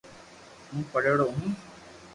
[0.69, 1.47] ھون پڙھيڙو ھون